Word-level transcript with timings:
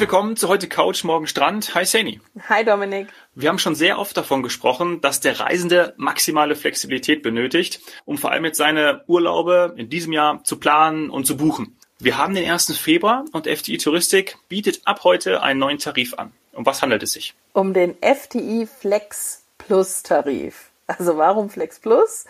Herzlich 0.00 0.12
willkommen 0.12 0.36
zu 0.36 0.48
heute 0.48 0.66
Couch, 0.66 1.04
morgen 1.04 1.26
Strand. 1.26 1.74
Hi 1.74 1.84
Sani. 1.84 2.22
Hi 2.48 2.64
Dominik. 2.64 3.08
Wir 3.34 3.50
haben 3.50 3.58
schon 3.58 3.74
sehr 3.74 3.98
oft 3.98 4.16
davon 4.16 4.42
gesprochen, 4.42 5.02
dass 5.02 5.20
der 5.20 5.38
Reisende 5.38 5.92
maximale 5.98 6.56
Flexibilität 6.56 7.22
benötigt, 7.22 7.82
um 8.06 8.16
vor 8.16 8.32
allem 8.32 8.46
jetzt 8.46 8.56
seine 8.56 9.04
Urlaube 9.08 9.74
in 9.76 9.90
diesem 9.90 10.14
Jahr 10.14 10.42
zu 10.42 10.58
planen 10.58 11.10
und 11.10 11.26
zu 11.26 11.36
buchen. 11.36 11.76
Wir 11.98 12.16
haben 12.16 12.34
den 12.34 12.50
1. 12.50 12.78
Februar 12.78 13.26
und 13.32 13.46
FTI 13.46 13.76
Touristik 13.76 14.38
bietet 14.48 14.80
ab 14.86 15.04
heute 15.04 15.42
einen 15.42 15.60
neuen 15.60 15.76
Tarif 15.76 16.14
an. 16.14 16.32
Um 16.54 16.64
was 16.64 16.80
handelt 16.80 17.02
es 17.02 17.12
sich? 17.12 17.34
Um 17.52 17.74
den 17.74 17.94
FTI 18.00 18.66
Flex 18.66 19.44
Plus 19.58 20.02
Tarif. 20.02 20.69
Also 20.98 21.16
warum 21.16 21.50
Flex 21.50 21.78
Plus? 21.78 22.24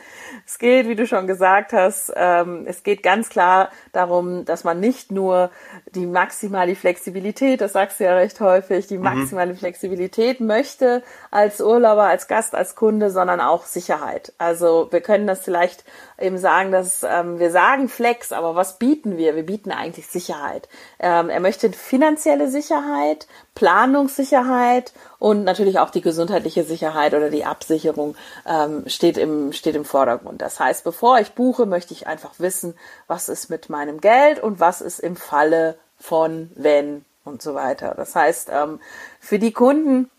Es 0.46 0.58
geht, 0.58 0.88
wie 0.88 0.94
du 0.94 1.06
schon 1.06 1.26
gesagt 1.26 1.72
hast, 1.72 2.12
ähm, 2.14 2.64
es 2.66 2.82
geht 2.82 3.02
ganz 3.02 3.28
klar 3.28 3.70
darum, 3.92 4.44
dass 4.44 4.64
man 4.64 4.80
nicht 4.80 5.10
nur 5.10 5.50
die 5.94 6.06
maximale 6.06 6.76
Flexibilität, 6.76 7.60
das 7.60 7.72
sagst 7.72 8.00
du 8.00 8.04
ja 8.04 8.14
recht 8.14 8.40
häufig, 8.40 8.86
die 8.86 8.98
mhm. 8.98 9.04
maximale 9.04 9.52
mhm. 9.52 9.58
Flexibilität 9.58 10.40
möchte 10.40 11.02
als 11.30 11.60
Urlauber, 11.60 12.04
als 12.04 12.28
Gast, 12.28 12.54
als 12.54 12.74
Kunde, 12.74 13.10
sondern 13.10 13.40
auch 13.40 13.64
Sicherheit. 13.64 14.32
Also 14.38 14.88
wir 14.90 15.00
können 15.00 15.26
das 15.26 15.40
vielleicht 15.40 15.84
eben 16.18 16.38
sagen, 16.38 16.70
dass 16.70 17.02
ähm, 17.02 17.38
wir 17.38 17.50
sagen 17.50 17.88
Flex, 17.88 18.32
aber 18.32 18.54
was 18.54 18.78
bieten 18.78 19.16
wir? 19.16 19.36
Wir 19.36 19.44
bieten 19.44 19.72
eigentlich 19.72 20.06
Sicherheit. 20.06 20.68
Ähm, 20.98 21.30
er 21.30 21.40
möchte 21.40 21.72
finanzielle 21.72 22.48
Sicherheit, 22.48 23.26
Planungssicherheit 23.54 24.92
und 25.20 25.44
natürlich 25.44 25.78
auch 25.78 25.90
die 25.90 26.00
gesundheitliche 26.00 26.64
Sicherheit 26.64 27.14
oder 27.14 27.30
die 27.30 27.44
Absicherung 27.44 28.16
ähm, 28.46 28.82
steht, 28.88 29.18
im, 29.18 29.52
steht 29.52 29.76
im 29.76 29.84
Vordergrund. 29.84 30.40
Das 30.40 30.58
heißt, 30.58 30.82
bevor 30.82 31.20
ich 31.20 31.32
buche, 31.32 31.66
möchte 31.66 31.94
ich 31.94 32.08
einfach 32.08 32.32
wissen, 32.38 32.74
was 33.06 33.28
ist 33.28 33.50
mit 33.50 33.68
meinem 33.68 34.00
Geld 34.00 34.42
und 34.42 34.58
was 34.58 34.80
ist 34.80 34.98
im 34.98 35.14
Falle 35.14 35.76
von, 35.98 36.50
wenn 36.56 37.04
und 37.24 37.42
so 37.42 37.54
weiter. 37.54 37.92
Das 37.94 38.16
heißt, 38.16 38.48
ähm, 38.50 38.80
für 39.20 39.38
die 39.38 39.52
Kunden, 39.52 40.10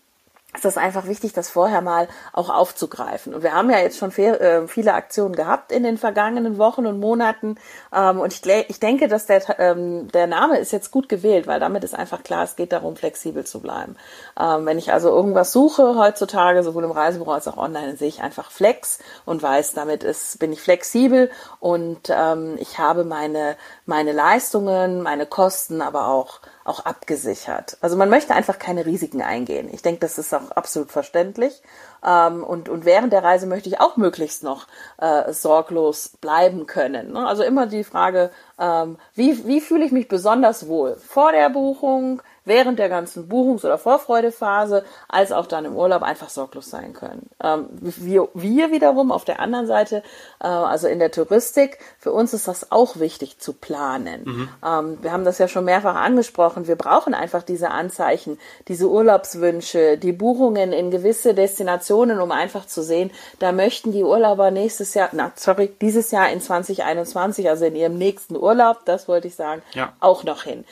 ist 0.54 0.66
das 0.66 0.76
einfach 0.76 1.06
wichtig, 1.06 1.32
das 1.32 1.48
vorher 1.48 1.80
mal 1.80 2.08
auch 2.34 2.50
aufzugreifen. 2.50 3.34
Und 3.34 3.42
wir 3.42 3.54
haben 3.54 3.70
ja 3.70 3.78
jetzt 3.78 3.96
schon 3.96 4.12
äh, 4.18 4.68
viele 4.68 4.92
Aktionen 4.92 5.34
gehabt 5.34 5.72
in 5.72 5.82
den 5.82 5.96
vergangenen 5.96 6.58
Wochen 6.58 6.86
und 6.86 7.00
Monaten. 7.00 7.56
Ähm, 7.94 8.20
und 8.20 8.34
ich, 8.34 8.80
denke, 8.80 9.08
dass 9.08 9.24
der, 9.24 9.42
ähm, 9.58 10.08
der 10.08 10.26
Name 10.26 10.58
ist 10.58 10.70
jetzt 10.70 10.90
gut 10.90 11.08
gewählt, 11.08 11.46
weil 11.46 11.58
damit 11.58 11.84
ist 11.84 11.94
einfach 11.94 12.22
klar, 12.22 12.44
es 12.44 12.54
geht 12.54 12.72
darum, 12.72 12.96
flexibel 12.96 13.44
zu 13.44 13.60
bleiben. 13.60 13.96
Ähm, 14.38 14.66
wenn 14.66 14.76
ich 14.76 14.92
also 14.92 15.08
irgendwas 15.08 15.52
suche 15.52 15.96
heutzutage, 15.96 16.62
sowohl 16.62 16.84
im 16.84 16.90
Reisebüro 16.90 17.32
als 17.32 17.48
auch 17.48 17.56
online, 17.56 17.96
sehe 17.96 18.08
ich 18.08 18.20
einfach 18.20 18.50
Flex 18.50 18.98
und 19.24 19.42
weiß, 19.42 19.72
damit 19.72 20.04
ist, 20.04 20.38
bin 20.38 20.52
ich 20.52 20.60
flexibel 20.60 21.30
und 21.60 22.12
ich 22.58 22.78
habe 22.78 23.04
meine, 23.04 23.56
meine 23.86 24.12
Leistungen, 24.12 25.02
meine 25.02 25.26
Kosten, 25.26 25.80
aber 25.80 26.08
auch 26.08 26.40
auch 26.64 26.84
abgesichert. 26.84 27.76
Also 27.80 27.96
man 27.96 28.08
möchte 28.08 28.34
einfach 28.34 28.58
keine 28.58 28.86
Risiken 28.86 29.22
eingehen. 29.22 29.68
Ich 29.72 29.82
denke, 29.82 30.00
das 30.00 30.18
ist 30.18 30.32
auch 30.34 30.50
absolut 30.52 30.92
verständlich. 30.92 31.62
Ähm, 32.04 32.44
und, 32.44 32.68
und 32.68 32.84
während 32.84 33.12
der 33.12 33.24
Reise 33.24 33.46
möchte 33.46 33.68
ich 33.68 33.80
auch 33.80 33.96
möglichst 33.96 34.42
noch 34.42 34.66
äh, 34.98 35.32
sorglos 35.32 36.10
bleiben 36.20 36.66
können. 36.66 37.12
Ne? 37.12 37.26
Also 37.26 37.42
immer 37.42 37.66
die 37.66 37.84
Frage, 37.84 38.30
ähm, 38.58 38.96
wie, 39.14 39.46
wie 39.46 39.60
fühle 39.60 39.84
ich 39.84 39.92
mich 39.92 40.08
besonders 40.08 40.68
wohl? 40.68 40.96
Vor 40.96 41.32
der 41.32 41.50
Buchung, 41.50 42.22
während 42.44 42.78
der 42.78 42.88
ganzen 42.88 43.28
Buchungs- 43.28 43.64
oder 43.64 43.78
Vorfreudephase 43.78 44.84
als 45.08 45.32
auch 45.32 45.46
dann 45.46 45.64
im 45.64 45.76
Urlaub 45.76 46.02
einfach 46.02 46.28
sorglos 46.28 46.70
sein 46.70 46.92
können. 46.92 47.30
Ähm, 47.42 47.66
wir, 47.80 48.28
wir 48.34 48.70
wiederum 48.70 49.12
auf 49.12 49.24
der 49.24 49.40
anderen 49.40 49.66
Seite, 49.66 50.02
äh, 50.40 50.46
also 50.46 50.88
in 50.88 50.98
der 50.98 51.10
Touristik, 51.10 51.78
für 51.98 52.12
uns 52.12 52.34
ist 52.34 52.48
das 52.48 52.72
auch 52.72 52.98
wichtig 52.98 53.38
zu 53.38 53.52
planen. 53.52 54.22
Mhm. 54.24 54.48
Ähm, 54.64 54.98
wir 55.02 55.12
haben 55.12 55.24
das 55.24 55.38
ja 55.38 55.48
schon 55.48 55.64
mehrfach 55.64 55.94
angesprochen. 55.94 56.66
Wir 56.66 56.76
brauchen 56.76 57.14
einfach 57.14 57.42
diese 57.42 57.70
Anzeichen, 57.70 58.38
diese 58.68 58.88
Urlaubswünsche, 58.88 59.98
die 59.98 60.12
Buchungen 60.12 60.72
in 60.72 60.90
gewisse 60.90 61.34
Destinationen, 61.34 62.20
um 62.20 62.32
einfach 62.32 62.66
zu 62.66 62.82
sehen, 62.82 63.10
da 63.38 63.52
möchten 63.52 63.92
die 63.92 64.02
Urlauber 64.02 64.50
nächstes 64.50 64.94
Jahr, 64.94 65.10
na, 65.12 65.32
sorry, 65.36 65.72
dieses 65.80 66.10
Jahr 66.10 66.30
in 66.30 66.40
2021, 66.40 67.48
also 67.48 67.64
in 67.64 67.76
ihrem 67.76 67.98
nächsten 67.98 68.36
Urlaub, 68.36 68.84
das 68.84 69.08
wollte 69.08 69.28
ich 69.28 69.34
sagen, 69.34 69.62
ja. 69.74 69.92
auch 70.00 70.24
noch 70.24 70.42
hin 70.42 70.64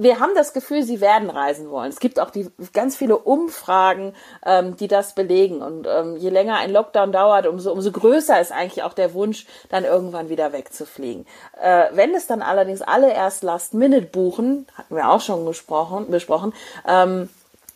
wir 0.00 0.20
haben 0.20 0.32
das 0.36 0.52
Gefühl, 0.52 0.84
sie 0.84 1.00
werden 1.00 1.28
reisen 1.28 1.70
wollen. 1.70 1.90
Es 1.90 1.98
gibt 1.98 2.20
auch 2.20 2.30
die, 2.30 2.48
ganz 2.72 2.96
viele 2.96 3.18
Umfragen, 3.18 4.14
ähm, 4.46 4.76
die 4.76 4.86
das 4.86 5.16
belegen. 5.16 5.60
Und 5.60 5.88
ähm, 5.88 6.16
je 6.16 6.30
länger 6.30 6.56
ein 6.56 6.70
Lockdown 6.70 7.10
dauert, 7.10 7.48
umso, 7.48 7.72
umso 7.72 7.90
größer 7.90 8.40
ist 8.40 8.52
eigentlich 8.52 8.84
auch 8.84 8.94
der 8.94 9.12
Wunsch, 9.12 9.44
dann 9.70 9.84
irgendwann 9.84 10.28
wieder 10.28 10.52
wegzufliegen. 10.52 11.26
Äh, 11.60 11.86
wenn 11.92 12.14
es 12.14 12.28
dann 12.28 12.42
allerdings 12.42 12.80
alle 12.80 13.12
erst 13.12 13.42
Last 13.42 13.74
Minute 13.74 14.06
buchen, 14.06 14.68
hatten 14.74 14.94
wir 14.94 15.10
auch 15.10 15.20
schon 15.20 15.44
gesprochen, 15.44 16.08
besprochen, 16.12 16.54
ähm, 16.86 17.28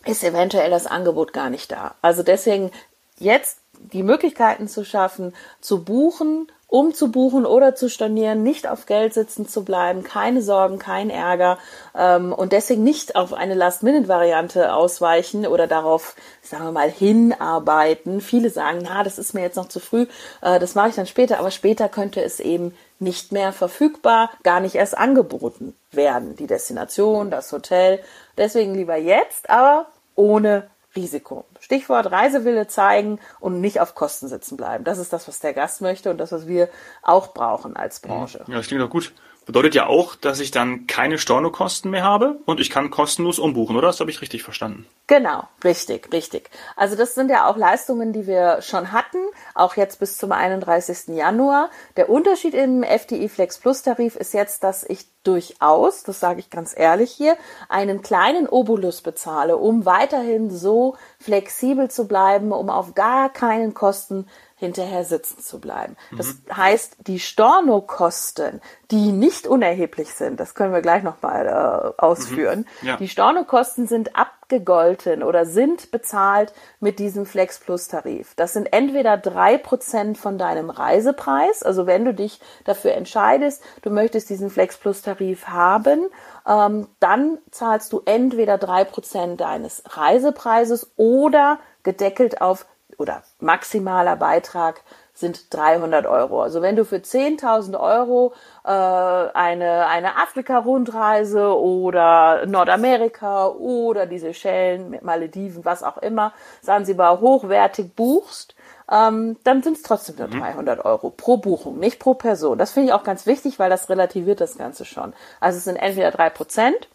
ist 0.05 0.23
eventuell 0.23 0.71
das 0.71 0.87
Angebot 0.87 1.33
gar 1.33 1.49
nicht 1.49 1.73
da. 1.73 1.95
Also 2.01 2.23
deswegen 2.23 2.71
jetzt 3.19 3.57
die 3.91 4.03
Möglichkeiten 4.03 4.69
zu 4.69 4.85
schaffen, 4.85 5.35
zu 5.59 5.83
buchen 5.83 6.47
umzubuchen 6.73 7.45
oder 7.45 7.75
zu 7.75 7.87
stornieren, 7.87 8.41
nicht 8.41 8.67
auf 8.67 8.87
Geld 8.87 9.13
sitzen 9.13 9.47
zu 9.47 9.63
bleiben, 9.63 10.03
keine 10.03 10.41
Sorgen, 10.41 10.79
kein 10.79 11.11
Ärger 11.11 11.59
ähm, 11.95 12.33
und 12.33 12.51
deswegen 12.51 12.83
nicht 12.83 13.15
auf 13.15 13.31
eine 13.31 13.53
Last-Minute-Variante 13.53 14.73
ausweichen 14.73 15.45
oder 15.45 15.67
darauf, 15.67 16.15
sagen 16.41 16.63
wir 16.63 16.71
mal, 16.71 16.89
hinarbeiten. 16.89 18.21
Viele 18.21 18.49
sagen, 18.49 18.79
na, 18.81 19.03
das 19.03 19.19
ist 19.19 19.35
mir 19.35 19.41
jetzt 19.41 19.55
noch 19.55 19.69
zu 19.69 19.79
früh, 19.79 20.07
äh, 20.41 20.59
das 20.59 20.73
mache 20.73 20.89
ich 20.89 20.95
dann 20.95 21.05
später, 21.05 21.37
aber 21.37 21.51
später 21.51 21.89
könnte 21.89 22.23
es 22.23 22.39
eben 22.39 22.73
nicht 22.97 23.31
mehr 23.31 23.53
verfügbar, 23.53 24.31
gar 24.41 24.59
nicht 24.59 24.73
erst 24.73 24.97
angeboten 24.97 25.75
werden, 25.91 26.35
die 26.35 26.47
Destination, 26.47 27.29
das 27.29 27.51
Hotel. 27.51 27.99
Deswegen 28.35 28.73
lieber 28.73 28.95
jetzt, 28.95 29.47
aber 29.47 29.85
ohne 30.15 30.63
Risiko. 30.95 31.45
Stichwort 31.59 32.11
Reisewille 32.11 32.67
zeigen 32.67 33.19
und 33.39 33.61
nicht 33.61 33.79
auf 33.79 33.95
Kosten 33.95 34.27
sitzen 34.27 34.57
bleiben. 34.57 34.83
Das 34.83 34.97
ist 34.97 35.13
das, 35.13 35.27
was 35.27 35.39
der 35.39 35.53
Gast 35.53 35.81
möchte 35.81 36.11
und 36.11 36.17
das, 36.17 36.31
was 36.31 36.47
wir 36.47 36.69
auch 37.01 37.33
brauchen 37.33 37.75
als 37.75 37.99
Branche. 37.99 38.43
Ja, 38.47 38.55
das 38.55 38.67
klingt 38.67 38.81
doch 38.81 38.89
gut. 38.89 39.13
Bedeutet 39.45 39.75
ja 39.75 39.87
auch, 39.87 40.15
dass 40.15 40.39
ich 40.39 40.51
dann 40.51 40.87
keine 40.87 41.17
Stornokosten 41.17 41.91
mehr 41.91 42.03
habe 42.03 42.39
und 42.45 42.59
ich 42.59 42.69
kann 42.69 42.89
kostenlos 42.89 43.39
umbuchen, 43.39 43.75
oder? 43.75 43.87
Das 43.87 43.99
habe 43.99 44.09
ich 44.09 44.21
richtig 44.21 44.43
verstanden. 44.43 44.85
Genau, 45.07 45.47
richtig, 45.63 46.13
richtig. 46.13 46.49
Also 46.77 46.95
das 46.95 47.13
sind 47.13 47.29
ja 47.29 47.47
auch 47.47 47.57
Leistungen, 47.57 48.13
die 48.13 48.25
wir 48.25 48.61
schon 48.61 48.93
hatten, 48.93 49.17
auch 49.53 49.75
jetzt 49.75 49.99
bis 49.99 50.17
zum 50.17 50.31
31. 50.31 51.15
Januar. 51.15 51.69
Der 51.97 52.09
Unterschied 52.09 52.53
im 52.53 52.83
FDI 52.83 53.27
Flex 53.27 53.57
Plus 53.57 53.81
Tarif 53.81 54.15
ist 54.15 54.33
jetzt, 54.33 54.63
dass 54.63 54.83
ich 54.83 55.05
durchaus, 55.23 56.03
das 56.03 56.19
sage 56.19 56.39
ich 56.39 56.49
ganz 56.49 56.73
ehrlich 56.77 57.11
hier, 57.11 57.37
einen 57.69 58.01
kleinen 58.01 58.47
Obolus 58.47 59.01
bezahle, 59.01 59.57
um 59.57 59.85
weiterhin 59.85 60.49
so 60.49 60.95
flexibel 61.19 61.89
zu 61.89 62.07
bleiben, 62.07 62.51
um 62.51 62.69
auf 62.69 62.93
gar 62.93 63.31
keinen 63.31 63.73
Kosten 63.73 64.27
hinterher 64.63 65.03
sitzen 65.03 65.41
zu 65.41 65.59
bleiben. 65.59 65.97
Das 66.17 66.35
mhm. 66.35 66.55
heißt, 66.55 66.95
die 67.07 67.19
Stornokosten, 67.19 68.61
die 68.91 69.11
nicht 69.11 69.45
unerheblich 69.45 70.13
sind, 70.13 70.39
das 70.39 70.55
können 70.55 70.73
wir 70.73 70.81
gleich 70.81 71.03
nochmal 71.03 71.47
äh, 71.47 72.01
ausführen, 72.01 72.65
mhm. 72.81 72.87
ja. 72.87 72.97
die 72.97 73.09
Stornokosten 73.09 73.87
sind 73.87 74.15
abgegolten 74.15 75.21
oder 75.21 75.45
sind 75.45 75.91
bezahlt 75.91 76.53
mit 76.79 76.99
diesem 76.99 77.25
Flex 77.25 77.59
Plus 77.59 77.89
Tarif. 77.89 78.35
Das 78.35 78.53
sind 78.53 78.71
entweder 78.71 79.17
drei 79.17 79.57
Prozent 79.57 80.17
von 80.17 80.37
deinem 80.37 80.69
Reisepreis, 80.69 81.61
also 81.61 81.85
wenn 81.85 82.05
du 82.05 82.13
dich 82.13 82.39
dafür 82.63 82.93
entscheidest, 82.93 83.61
du 83.81 83.89
möchtest 83.89 84.29
diesen 84.29 84.49
Flex 84.49 84.77
Plus 84.77 85.01
Tarif 85.01 85.47
haben, 85.49 86.07
ähm, 86.47 86.87
dann 87.01 87.37
zahlst 87.51 87.91
du 87.91 88.01
entweder 88.05 88.57
drei 88.57 88.85
Prozent 88.85 89.41
deines 89.41 89.83
Reisepreises 89.85 90.91
oder 90.95 91.59
gedeckelt 91.83 92.39
auf 92.41 92.65
oder 93.03 93.21
maximaler 93.39 94.15
Beitrag 94.15 94.81
sind 95.13 95.53
300 95.53 96.07
Euro. 96.07 96.41
Also 96.41 96.63
wenn 96.63 96.75
du 96.75 96.85
für 96.85 96.95
10.000 96.95 97.79
Euro 97.79 98.33
äh, 98.63 98.69
eine, 98.69 99.85
eine 99.85 100.17
Afrika-Rundreise 100.17 101.55
oder 101.55 102.47
Nordamerika 102.47 103.47
oder 103.47 104.07
die 104.07 104.17
Seychellen 104.17 104.89
mit 104.89 105.03
Malediven, 105.03 105.65
was 105.65 105.83
auch 105.83 105.97
immer, 105.97 106.33
Sansibar 106.61 107.19
hochwertig 107.19 107.93
buchst, 107.95 108.55
ähm, 108.91 109.37
dann 109.43 109.61
sind 109.61 109.77
es 109.77 109.83
trotzdem 109.83 110.15
nur 110.17 110.29
300 110.29 110.79
mhm. 110.79 110.85
Euro 110.85 111.09
pro 111.11 111.37
Buchung, 111.37 111.77
nicht 111.77 111.99
pro 111.99 112.15
Person. 112.15 112.57
Das 112.57 112.71
finde 112.71 112.89
ich 112.89 112.93
auch 112.93 113.03
ganz 113.03 113.27
wichtig, 113.27 113.59
weil 113.59 113.69
das 113.69 113.89
relativiert 113.89 114.41
das 114.41 114.57
Ganze 114.57 114.83
schon. 114.83 115.13
Also 115.39 115.57
es 115.59 115.65
sind 115.65 115.75
entweder 115.75 116.09
drei 116.09 116.31
Prozent 116.31 116.87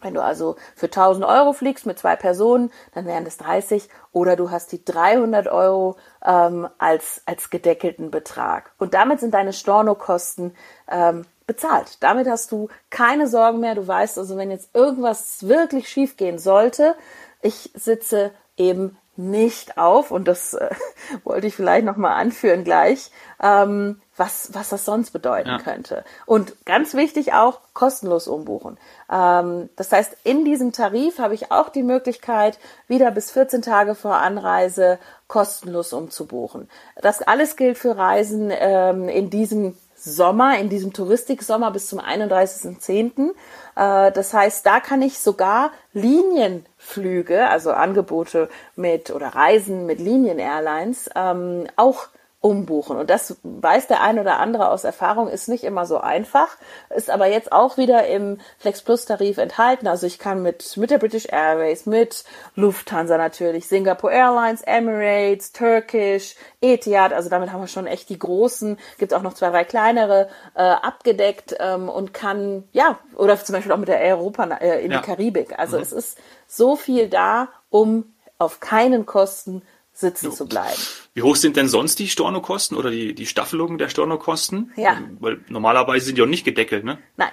wenn 0.00 0.14
du 0.14 0.22
also 0.22 0.56
für 0.74 0.86
1000 0.86 1.24
Euro 1.24 1.52
fliegst 1.52 1.86
mit 1.86 1.98
zwei 1.98 2.16
Personen, 2.16 2.70
dann 2.94 3.06
wären 3.06 3.24
das 3.24 3.36
30 3.38 3.88
oder 4.12 4.36
du 4.36 4.50
hast 4.50 4.72
die 4.72 4.84
300 4.84 5.48
Euro 5.48 5.96
ähm, 6.24 6.68
als, 6.78 7.22
als 7.26 7.50
gedeckelten 7.50 8.10
Betrag. 8.10 8.72
Und 8.78 8.94
damit 8.94 9.20
sind 9.20 9.34
deine 9.34 9.52
Stornokosten 9.52 10.54
ähm, 10.90 11.24
bezahlt. 11.46 11.98
Damit 12.00 12.28
hast 12.28 12.52
du 12.52 12.68
keine 12.90 13.26
Sorgen 13.26 13.60
mehr. 13.60 13.74
Du 13.74 13.86
weißt 13.86 14.18
also, 14.18 14.36
wenn 14.36 14.50
jetzt 14.50 14.74
irgendwas 14.74 15.48
wirklich 15.48 15.88
schiefgehen 15.88 16.38
sollte, 16.38 16.94
ich 17.42 17.72
sitze 17.74 18.32
eben 18.56 18.96
nicht 19.20 19.78
auf, 19.78 20.10
und 20.10 20.26
das 20.26 20.54
äh, 20.54 20.70
wollte 21.24 21.46
ich 21.46 21.54
vielleicht 21.54 21.84
nochmal 21.84 22.20
anführen 22.20 22.64
gleich, 22.64 23.10
ähm, 23.42 24.00
was, 24.16 24.50
was 24.52 24.68
das 24.68 24.84
sonst 24.84 25.12
bedeuten 25.12 25.48
ja. 25.48 25.58
könnte. 25.58 26.04
Und 26.26 26.66
ganz 26.66 26.94
wichtig 26.94 27.32
auch, 27.32 27.60
kostenlos 27.72 28.28
umbuchen. 28.28 28.78
Ähm, 29.10 29.70
das 29.76 29.92
heißt, 29.92 30.16
in 30.24 30.44
diesem 30.44 30.72
Tarif 30.72 31.18
habe 31.18 31.34
ich 31.34 31.50
auch 31.50 31.70
die 31.70 31.82
Möglichkeit, 31.82 32.58
wieder 32.86 33.10
bis 33.10 33.30
14 33.30 33.62
Tage 33.62 33.94
vor 33.94 34.16
Anreise 34.16 34.98
kostenlos 35.26 35.92
umzubuchen. 35.92 36.68
Das 37.00 37.22
alles 37.22 37.56
gilt 37.56 37.78
für 37.78 37.96
Reisen 37.96 38.50
ähm, 38.52 39.08
in 39.08 39.30
diesem 39.30 39.76
Sommer, 40.02 40.58
in 40.58 40.68
diesem 40.68 40.92
Touristiksommer 40.92 41.70
bis 41.70 41.88
zum 41.88 42.00
31.10. 42.00 43.30
Äh, 43.76 44.12
das 44.12 44.32
heißt, 44.32 44.64
da 44.64 44.80
kann 44.80 45.02
ich 45.02 45.18
sogar 45.18 45.72
Linienflüge, 45.92 47.48
also 47.48 47.72
Angebote 47.72 48.48
mit 48.76 49.10
oder 49.10 49.28
Reisen 49.28 49.86
mit 49.86 50.00
Linien-Airlines 50.00 51.10
ähm, 51.14 51.66
auch 51.76 52.08
umbuchen. 52.40 52.96
Und 52.96 53.10
das 53.10 53.36
weiß 53.42 53.86
der 53.86 54.00
ein 54.00 54.18
oder 54.18 54.38
andere 54.38 54.70
aus 54.70 54.84
Erfahrung, 54.84 55.28
ist 55.28 55.48
nicht 55.48 55.62
immer 55.62 55.84
so 55.84 55.98
einfach, 55.98 56.56
ist 56.88 57.10
aber 57.10 57.26
jetzt 57.26 57.52
auch 57.52 57.76
wieder 57.76 58.06
im 58.06 58.38
Flex 58.58 58.80
Plus 58.80 59.04
Tarif 59.04 59.36
enthalten. 59.36 59.86
Also 59.86 60.06
ich 60.06 60.18
kann 60.18 60.42
mit, 60.42 60.76
mit 60.78 60.90
der 60.90 60.98
British 60.98 61.26
Airways, 61.30 61.84
mit 61.84 62.24
Lufthansa 62.56 63.18
natürlich, 63.18 63.68
Singapore 63.68 64.14
Airlines, 64.14 64.62
Emirates, 64.62 65.52
Turkish, 65.52 66.34
Etihad, 66.62 67.12
also 67.12 67.28
damit 67.28 67.52
haben 67.52 67.60
wir 67.60 67.68
schon 67.68 67.86
echt 67.86 68.08
die 68.08 68.18
großen, 68.18 68.78
gibt 68.98 69.12
auch 69.12 69.22
noch 69.22 69.34
zwei, 69.34 69.50
drei 69.50 69.64
kleinere 69.64 70.30
äh, 70.54 70.62
abgedeckt 70.62 71.54
ähm, 71.58 71.90
und 71.90 72.14
kann, 72.14 72.64
ja, 72.72 72.98
oder 73.16 73.38
zum 73.38 73.54
Beispiel 73.54 73.72
auch 73.72 73.76
mit 73.76 73.88
der 73.88 74.00
Europa 74.00 74.44
äh, 74.44 74.82
in 74.82 74.92
ja. 74.92 75.00
die 75.00 75.06
Karibik. 75.06 75.58
Also 75.58 75.76
mhm. 75.76 75.82
es 75.82 75.92
ist 75.92 76.18
so 76.46 76.74
viel 76.74 77.10
da, 77.10 77.48
um 77.68 78.14
auf 78.38 78.60
keinen 78.60 79.04
Kosten 79.04 79.62
sitzen 80.00 80.26
jo. 80.26 80.32
zu 80.32 80.46
bleiben. 80.46 80.80
Wie 81.14 81.22
hoch 81.22 81.36
sind 81.36 81.56
denn 81.56 81.68
sonst 81.68 81.98
die 81.98 82.08
Stornokosten 82.08 82.76
oder 82.76 82.90
die, 82.90 83.14
die 83.14 83.26
Staffelungen 83.26 83.78
der 83.78 83.88
Stornokosten? 83.88 84.72
Ja. 84.76 84.98
Weil 85.18 85.40
normalerweise 85.48 86.06
sind 86.06 86.18
die 86.18 86.22
auch 86.22 86.26
nicht 86.26 86.44
gedeckelt, 86.44 86.84
ne? 86.84 86.98
Nein. 87.16 87.32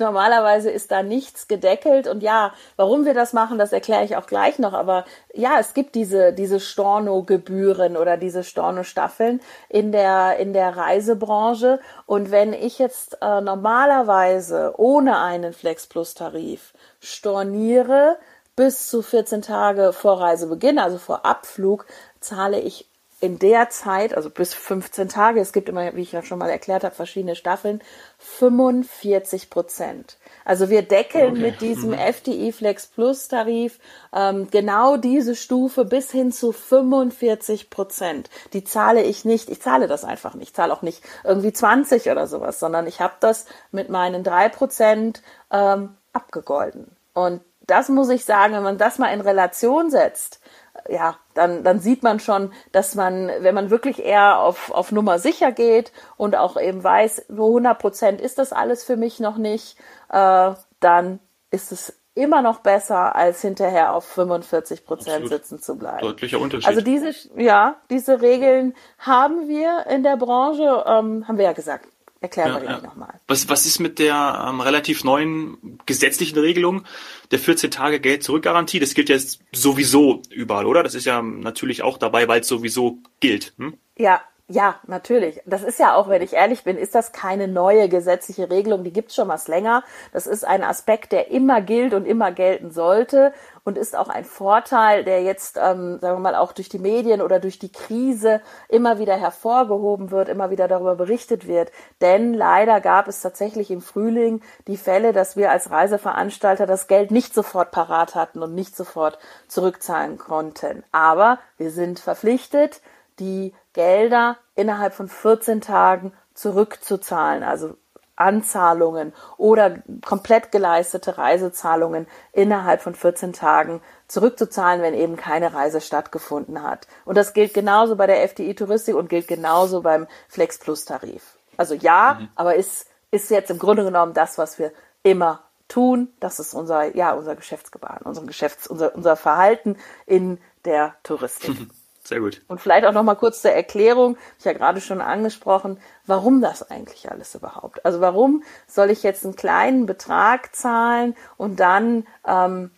Normalerweise 0.00 0.68
ist 0.68 0.90
da 0.90 1.04
nichts 1.04 1.46
gedeckelt 1.46 2.08
und 2.08 2.24
ja, 2.24 2.52
warum 2.74 3.04
wir 3.04 3.14
das 3.14 3.32
machen, 3.32 3.56
das 3.56 3.72
erkläre 3.72 4.04
ich 4.04 4.16
auch 4.16 4.26
gleich 4.26 4.58
noch. 4.58 4.72
Aber 4.72 5.04
ja, 5.32 5.60
es 5.60 5.74
gibt 5.74 5.94
diese 5.94 6.32
diese 6.32 6.58
Storno-Gebühren 6.58 7.96
oder 7.96 8.16
diese 8.16 8.42
Storno-Staffeln 8.42 9.40
in 9.68 9.92
der 9.92 10.38
in 10.38 10.52
der 10.52 10.76
Reisebranche 10.76 11.78
und 12.06 12.32
wenn 12.32 12.52
ich 12.52 12.80
jetzt 12.80 13.18
äh, 13.22 13.40
normalerweise 13.40 14.74
ohne 14.76 15.20
einen 15.20 15.52
Flex 15.52 15.86
Plus 15.86 16.14
Tarif 16.14 16.72
storniere, 16.98 18.18
bis 18.60 18.88
zu 18.88 19.00
14 19.00 19.40
Tage 19.40 19.94
vor 19.94 20.20
Reisebeginn, 20.20 20.78
also 20.78 20.98
vor 20.98 21.24
Abflug, 21.24 21.86
zahle 22.20 22.60
ich 22.60 22.86
in 23.18 23.38
der 23.38 23.70
Zeit, 23.70 24.14
also 24.14 24.28
bis 24.28 24.52
15 24.52 25.08
Tage, 25.08 25.40
es 25.40 25.54
gibt 25.54 25.70
immer, 25.70 25.96
wie 25.96 26.02
ich 26.02 26.12
ja 26.12 26.22
schon 26.22 26.38
mal 26.38 26.50
erklärt 26.50 26.84
habe, 26.84 26.94
verschiedene 26.94 27.36
Staffeln, 27.36 27.80
45 28.18 29.48
Prozent. 29.48 30.18
Also 30.44 30.68
wir 30.68 30.82
deckeln 30.82 31.30
okay. 31.30 31.40
mit 31.40 31.62
diesem 31.62 31.92
mhm. 31.92 32.00
FDI 32.00 32.52
Flex 32.52 32.86
Plus 32.88 33.28
Tarif 33.28 33.78
ähm, 34.14 34.48
genau 34.50 34.98
diese 34.98 35.36
Stufe 35.36 35.86
bis 35.86 36.10
hin 36.10 36.30
zu 36.30 36.52
45 36.52 37.70
Prozent. 37.70 38.28
Die 38.52 38.64
zahle 38.64 39.02
ich 39.02 39.24
nicht, 39.24 39.48
ich 39.48 39.62
zahle 39.62 39.88
das 39.88 40.04
einfach 40.04 40.34
nicht, 40.34 40.48
ich 40.48 40.54
zahle 40.54 40.74
auch 40.74 40.82
nicht 40.82 41.02
irgendwie 41.24 41.54
20 41.54 42.10
oder 42.10 42.26
sowas, 42.26 42.60
sondern 42.60 42.86
ich 42.86 43.00
habe 43.00 43.14
das 43.20 43.46
mit 43.72 43.88
meinen 43.88 44.22
drei 44.22 44.50
Prozent 44.50 45.22
ähm, 45.50 45.96
abgegolten. 46.12 46.94
Und 47.14 47.40
das 47.70 47.88
muss 47.88 48.08
ich 48.10 48.24
sagen, 48.24 48.54
wenn 48.54 48.62
man 48.62 48.78
das 48.78 48.98
mal 48.98 49.12
in 49.12 49.20
Relation 49.20 49.90
setzt, 49.90 50.40
ja, 50.88 51.16
dann, 51.34 51.62
dann 51.62 51.80
sieht 51.80 52.02
man 52.02 52.20
schon, 52.20 52.52
dass 52.72 52.94
man, 52.94 53.30
wenn 53.40 53.54
man 53.54 53.70
wirklich 53.70 54.04
eher 54.04 54.38
auf, 54.38 54.70
auf 54.70 54.92
Nummer 54.92 55.18
sicher 55.18 55.52
geht 55.52 55.92
und 56.16 56.36
auch 56.36 56.60
eben 56.60 56.82
weiß, 56.82 57.26
nur 57.28 57.48
100 57.48 57.78
Prozent 57.78 58.20
ist 58.20 58.38
das 58.38 58.52
alles 58.52 58.84
für 58.84 58.96
mich 58.96 59.20
noch 59.20 59.36
nicht, 59.36 59.76
äh, 60.10 60.52
dann 60.80 61.20
ist 61.50 61.72
es 61.72 61.96
immer 62.14 62.42
noch 62.42 62.60
besser, 62.60 63.14
als 63.14 63.40
hinterher 63.40 63.94
auf 63.94 64.04
45 64.04 64.84
Prozent 64.84 65.28
sitzen 65.28 65.60
zu 65.60 65.76
bleiben. 65.76 66.00
Deutlicher 66.00 66.40
Unterschied. 66.40 66.68
Also 66.68 66.80
diese, 66.80 67.12
ja, 67.36 67.76
diese 67.88 68.20
Regeln 68.20 68.74
haben 68.98 69.48
wir 69.48 69.86
in 69.88 70.02
der 70.02 70.16
Branche, 70.16 70.84
ähm, 70.86 71.26
haben 71.28 71.38
wir 71.38 71.44
ja 71.44 71.52
gesagt, 71.52 71.86
Erklären 72.22 72.48
ja, 72.48 72.54
wir 72.54 72.60
gleich 72.60 72.82
ja. 72.82 72.86
nochmal. 72.86 73.20
Was, 73.28 73.48
was 73.48 73.64
ist 73.64 73.78
mit 73.78 73.98
der 73.98 74.46
ähm, 74.46 74.60
relativ 74.60 75.04
neuen 75.04 75.78
gesetzlichen 75.86 76.38
Regelung 76.38 76.84
der 77.30 77.38
14 77.38 77.70
Tage 77.70 77.98
Geld-Zurück-Garantie? 77.98 78.78
Das 78.78 78.92
gilt 78.92 79.08
jetzt 79.08 79.40
sowieso 79.52 80.20
überall, 80.28 80.66
oder? 80.66 80.82
Das 80.82 80.94
ist 80.94 81.06
ja 81.06 81.22
natürlich 81.22 81.82
auch 81.82 81.96
dabei, 81.96 82.28
weil 82.28 82.42
es 82.42 82.48
sowieso 82.48 82.98
gilt. 83.20 83.54
Hm? 83.56 83.78
Ja, 83.96 84.20
ja, 84.52 84.74
natürlich. 84.88 85.40
Das 85.46 85.62
ist 85.62 85.78
ja 85.78 85.94
auch, 85.94 86.08
wenn 86.08 86.22
ich 86.22 86.32
ehrlich 86.32 86.64
bin, 86.64 86.76
ist 86.76 86.96
das 86.96 87.12
keine 87.12 87.46
neue 87.46 87.88
gesetzliche 87.88 88.50
Regelung, 88.50 88.82
die 88.82 88.92
gibt's 88.92 89.14
schon 89.14 89.28
was 89.28 89.46
länger. 89.46 89.84
Das 90.12 90.26
ist 90.26 90.44
ein 90.44 90.64
Aspekt, 90.64 91.12
der 91.12 91.30
immer 91.30 91.60
gilt 91.60 91.94
und 91.94 92.04
immer 92.04 92.32
gelten 92.32 92.72
sollte 92.72 93.32
und 93.62 93.78
ist 93.78 93.96
auch 93.96 94.08
ein 94.08 94.24
Vorteil, 94.24 95.04
der 95.04 95.22
jetzt, 95.22 95.56
ähm, 95.56 96.00
sagen 96.00 96.16
wir 96.16 96.18
mal, 96.18 96.34
auch 96.34 96.52
durch 96.52 96.68
die 96.68 96.80
Medien 96.80 97.22
oder 97.22 97.38
durch 97.38 97.60
die 97.60 97.70
Krise 97.70 98.40
immer 98.68 98.98
wieder 98.98 99.16
hervorgehoben 99.16 100.10
wird, 100.10 100.28
immer 100.28 100.50
wieder 100.50 100.66
darüber 100.66 100.96
berichtet 100.96 101.46
wird. 101.46 101.70
Denn 102.00 102.34
leider 102.34 102.80
gab 102.80 103.06
es 103.06 103.20
tatsächlich 103.20 103.70
im 103.70 103.80
Frühling 103.80 104.42
die 104.66 104.76
Fälle, 104.76 105.12
dass 105.12 105.36
wir 105.36 105.52
als 105.52 105.70
Reiseveranstalter 105.70 106.66
das 106.66 106.88
Geld 106.88 107.12
nicht 107.12 107.34
sofort 107.34 107.70
parat 107.70 108.16
hatten 108.16 108.42
und 108.42 108.56
nicht 108.56 108.76
sofort 108.76 109.16
zurückzahlen 109.46 110.18
konnten. 110.18 110.82
Aber 110.90 111.38
wir 111.56 111.70
sind 111.70 112.00
verpflichtet, 112.00 112.80
die 113.20 113.54
Gelder 113.72 114.38
innerhalb 114.54 114.94
von 114.94 115.08
14 115.08 115.60
Tagen 115.60 116.12
zurückzuzahlen, 116.34 117.42
also 117.42 117.76
Anzahlungen 118.20 119.14
oder 119.38 119.78
komplett 120.04 120.52
geleistete 120.52 121.16
Reisezahlungen 121.16 122.06
innerhalb 122.32 122.82
von 122.82 122.94
14 122.94 123.32
Tagen 123.32 123.80
zurückzuzahlen, 124.08 124.82
wenn 124.82 124.94
eben 124.94 125.16
keine 125.16 125.54
Reise 125.54 125.80
stattgefunden 125.80 126.62
hat. 126.62 126.86
Und 127.06 127.16
das 127.16 127.32
gilt 127.32 127.54
genauso 127.54 127.96
bei 127.96 128.06
der 128.06 128.22
FDI 128.28 128.54
Touristik 128.54 128.94
und 128.94 129.08
gilt 129.08 129.26
genauso 129.26 129.80
beim 129.80 130.06
Flex 130.28 130.58
Plus 130.58 130.84
Tarif. 130.84 131.38
Also 131.56 131.74
ja, 131.74 132.18
mhm. 132.20 132.28
aber 132.34 132.56
ist, 132.56 132.86
ist 133.10 133.30
jetzt 133.30 133.50
im 133.50 133.58
Grunde 133.58 133.84
genommen 133.84 134.12
das, 134.12 134.36
was 134.36 134.58
wir 134.58 134.72
immer 135.02 135.44
tun. 135.68 136.12
Das 136.20 136.40
ist 136.40 136.52
unser, 136.52 136.94
ja, 136.94 137.12
unser 137.12 137.36
Geschäftsgebaren, 137.36 138.02
unser 138.04 138.22
Geschäfts, 138.22 138.66
unser, 138.66 138.94
unser 138.94 139.16
Verhalten 139.16 139.76
in 140.04 140.38
der 140.66 140.94
Touristik. 141.02 141.56
Sehr 142.02 142.20
gut. 142.20 142.40
Und 142.48 142.60
vielleicht 142.60 142.86
auch 142.86 142.92
noch 142.92 143.02
mal 143.02 143.14
kurz 143.14 143.42
zur 143.42 143.50
Erklärung, 143.50 144.16
ich 144.38 144.44
ja 144.44 144.52
gerade 144.52 144.80
schon 144.80 145.00
angesprochen, 145.00 145.78
warum 146.06 146.40
das 146.40 146.68
eigentlich 146.70 147.10
alles 147.10 147.34
überhaupt? 147.34 147.84
Also 147.84 148.00
warum 148.00 148.42
soll 148.66 148.90
ich 148.90 149.02
jetzt 149.02 149.24
einen 149.24 149.36
kleinen 149.36 149.86
Betrag 149.86 150.54
zahlen 150.54 151.14
und 151.36 151.60
dann 151.60 152.06
ähm, 152.26 152.70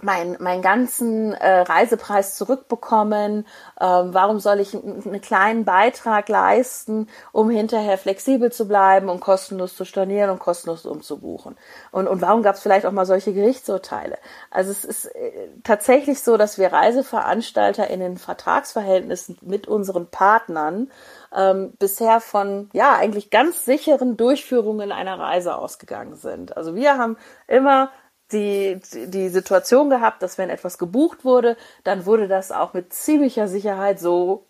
mein, 0.00 0.36
meinen 0.40 0.62
ganzen 0.62 1.32
äh, 1.32 1.60
Reisepreis 1.60 2.34
zurückbekommen? 2.34 3.46
Ähm, 3.80 4.14
warum 4.14 4.40
soll 4.40 4.60
ich 4.60 4.74
einen 4.74 5.20
kleinen 5.20 5.64
Beitrag 5.64 6.28
leisten, 6.28 7.08
um 7.32 7.48
hinterher 7.50 7.96
flexibel 7.96 8.52
zu 8.52 8.68
bleiben 8.68 9.08
und 9.08 9.20
kostenlos 9.20 9.74
zu 9.74 9.84
stornieren 9.84 10.30
und 10.30 10.38
kostenlos 10.38 10.84
umzubuchen? 10.84 11.56
Und, 11.92 12.08
und 12.08 12.20
warum 12.20 12.42
gab 12.42 12.56
es 12.56 12.62
vielleicht 12.62 12.84
auch 12.86 12.92
mal 12.92 13.06
solche 13.06 13.32
Gerichtsurteile? 13.32 14.18
Also 14.50 14.70
es 14.70 14.84
ist 14.84 15.06
äh, 15.06 15.48
tatsächlich 15.64 16.22
so, 16.22 16.36
dass 16.36 16.58
wir 16.58 16.72
Reiseveranstalter 16.72 17.88
in 17.88 18.00
den 18.00 18.18
Vertragsverhältnissen 18.18 19.38
mit 19.40 19.66
unseren 19.66 20.08
Partnern 20.08 20.90
ähm, 21.34 21.72
bisher 21.78 22.20
von 22.20 22.68
ja 22.72 22.96
eigentlich 22.96 23.30
ganz 23.30 23.64
sicheren 23.64 24.16
Durchführungen 24.16 24.92
einer 24.92 25.18
Reise 25.18 25.56
ausgegangen 25.56 26.16
sind. 26.16 26.56
Also 26.56 26.74
wir 26.74 26.98
haben 26.98 27.16
immer 27.46 27.90
die, 28.32 28.80
die 28.92 29.28
Situation 29.28 29.90
gehabt, 29.90 30.22
dass 30.22 30.38
wenn 30.38 30.50
etwas 30.50 30.78
gebucht 30.78 31.24
wurde, 31.24 31.56
dann 31.84 32.06
wurde 32.06 32.28
das 32.28 32.52
auch 32.52 32.74
mit 32.74 32.92
ziemlicher 32.92 33.48
Sicherheit 33.48 34.00
so 34.00 34.46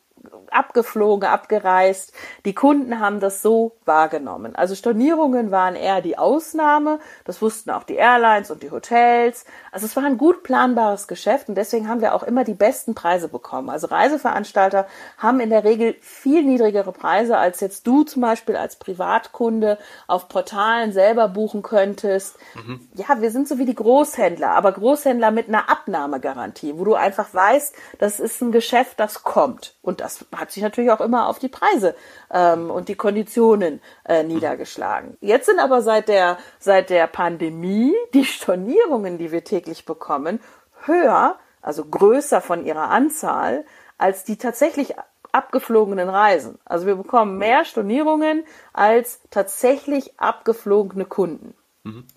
abgeflogen, 0.50 1.28
abgereist. 1.28 2.12
Die 2.44 2.54
Kunden 2.54 3.00
haben 3.00 3.20
das 3.20 3.42
so 3.42 3.76
wahrgenommen. 3.84 4.56
Also 4.56 4.74
Stornierungen 4.74 5.50
waren 5.50 5.74
eher 5.74 6.00
die 6.00 6.18
Ausnahme. 6.18 6.98
Das 7.24 7.42
wussten 7.42 7.70
auch 7.70 7.84
die 7.84 7.96
Airlines 7.96 8.50
und 8.50 8.62
die 8.62 8.70
Hotels. 8.70 9.44
Also 9.72 9.86
es 9.86 9.96
war 9.96 10.04
ein 10.04 10.18
gut 10.18 10.42
planbares 10.42 11.08
Geschäft 11.08 11.48
und 11.48 11.54
deswegen 11.54 11.88
haben 11.88 12.00
wir 12.00 12.14
auch 12.14 12.22
immer 12.22 12.44
die 12.44 12.54
besten 12.54 12.94
Preise 12.94 13.28
bekommen. 13.28 13.70
Also 13.70 13.88
Reiseveranstalter 13.88 14.86
haben 15.18 15.40
in 15.40 15.50
der 15.50 15.64
Regel 15.64 15.96
viel 16.00 16.42
niedrigere 16.42 16.92
Preise, 16.92 17.36
als 17.36 17.60
jetzt 17.60 17.86
du 17.86 18.04
zum 18.04 18.22
Beispiel 18.22 18.56
als 18.56 18.76
Privatkunde 18.76 19.78
auf 20.06 20.28
Portalen 20.28 20.92
selber 20.92 21.28
buchen 21.28 21.62
könntest. 21.62 22.36
Mhm. 22.54 22.88
Ja, 22.94 23.20
wir 23.20 23.30
sind 23.30 23.48
so 23.48 23.58
wie 23.58 23.66
die 23.66 23.74
Großhändler, 23.74 24.50
aber 24.50 24.72
Großhändler 24.72 25.30
mit 25.30 25.48
einer 25.48 25.68
Abnahmegarantie, 25.70 26.78
wo 26.78 26.84
du 26.84 26.94
einfach 26.94 27.32
weißt, 27.32 27.74
das 27.98 28.20
ist 28.20 28.40
ein 28.40 28.52
Geschäft, 28.52 28.98
das 28.98 29.22
kommt. 29.22 29.76
Und 29.82 30.00
das 30.06 30.24
hat 30.36 30.52
sich 30.52 30.62
natürlich 30.62 30.90
auch 30.90 31.00
immer 31.00 31.28
auf 31.28 31.38
die 31.38 31.48
Preise 31.48 31.96
ähm, 32.30 32.70
und 32.70 32.88
die 32.88 32.94
Konditionen 32.94 33.80
äh, 34.04 34.22
niedergeschlagen. 34.22 35.16
Jetzt 35.20 35.46
sind 35.46 35.58
aber 35.58 35.82
seit 35.82 36.08
der, 36.08 36.38
seit 36.60 36.90
der 36.90 37.08
Pandemie 37.08 37.92
die 38.14 38.24
Stornierungen, 38.24 39.18
die 39.18 39.32
wir 39.32 39.42
täglich 39.42 39.84
bekommen, 39.84 40.40
höher 40.84 41.36
also 41.66 41.84
größer 41.84 42.40
von 42.40 42.64
ihrer 42.64 42.90
Anzahl 42.90 43.64
als 43.98 44.22
die 44.22 44.36
tatsächlich 44.36 44.94
abgeflogenen 45.32 46.08
Reisen. 46.08 46.58
Also 46.64 46.86
wir 46.86 46.94
bekommen 46.94 47.38
mehr 47.38 47.64
Stornierungen 47.64 48.44
als 48.72 49.20
tatsächlich 49.30 50.18
abgeflogene 50.20 51.04
Kunden. 51.04 51.54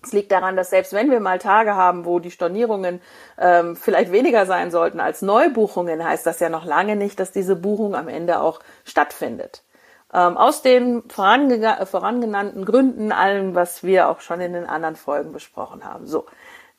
Es 0.02 0.12
liegt 0.12 0.32
daran, 0.32 0.56
dass 0.56 0.70
selbst 0.70 0.92
wenn 0.92 1.10
wir 1.10 1.20
mal 1.20 1.38
Tage 1.38 1.74
haben, 1.74 2.04
wo 2.04 2.18
die 2.18 2.30
Stornierungen 2.30 3.00
ähm, 3.38 3.76
vielleicht 3.76 4.12
weniger 4.12 4.46
sein 4.46 4.70
sollten 4.70 5.00
als 5.00 5.22
Neubuchungen, 5.22 6.04
heißt 6.04 6.26
das 6.26 6.40
ja 6.40 6.48
noch 6.48 6.64
lange 6.64 6.96
nicht, 6.96 7.20
dass 7.20 7.32
diese 7.32 7.56
Buchung 7.56 7.94
am 7.94 8.08
Ende 8.08 8.40
auch 8.40 8.60
stattfindet. 8.84 9.62
Ähm, 10.12 10.36
aus 10.36 10.62
den 10.62 11.02
vorangenannten 11.08 12.64
Gründen, 12.64 13.12
allem, 13.12 13.54
was 13.54 13.84
wir 13.84 14.08
auch 14.08 14.20
schon 14.20 14.40
in 14.40 14.52
den 14.52 14.66
anderen 14.66 14.96
Folgen 14.96 15.32
besprochen 15.32 15.84
haben. 15.84 16.06
So. 16.06 16.26